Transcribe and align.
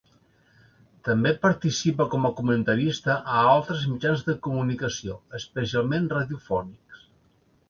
També 1.09 1.33
participa 1.43 2.07
com 2.13 2.25
a 2.29 2.31
comentarista 2.39 3.19
a 3.35 3.43
altres 3.51 3.85
mitjans 3.91 4.25
de 4.31 4.37
comunicació, 4.49 5.19
especialment 5.43 6.11
radiofònics. 6.17 7.07